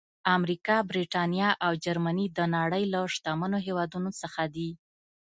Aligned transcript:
امریکا، 0.35 0.75
برېټانیا 0.89 1.49
او 1.65 1.71
جرمني 1.83 2.27
د 2.37 2.39
نړۍ 2.55 2.83
له 2.93 2.99
شتمنو 3.13 3.57
هېوادونو 3.67 4.09
څخه 4.21 4.41
دي. 4.55 4.69